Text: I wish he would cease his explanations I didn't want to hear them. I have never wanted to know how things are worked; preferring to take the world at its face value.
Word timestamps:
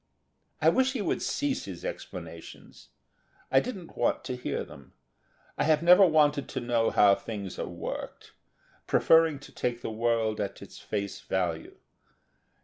I 0.59 0.69
wish 0.69 0.93
he 0.93 1.01
would 1.03 1.21
cease 1.21 1.65
his 1.65 1.85
explanations 1.85 2.89
I 3.51 3.59
didn't 3.59 3.95
want 3.95 4.23
to 4.23 4.35
hear 4.35 4.63
them. 4.63 4.93
I 5.59 5.65
have 5.65 5.83
never 5.83 6.03
wanted 6.07 6.49
to 6.49 6.59
know 6.59 6.89
how 6.89 7.13
things 7.13 7.59
are 7.59 7.67
worked; 7.69 8.33
preferring 8.87 9.37
to 9.37 9.51
take 9.51 9.83
the 9.83 9.91
world 9.91 10.39
at 10.41 10.59
its 10.59 10.79
face 10.79 11.19
value. 11.19 11.75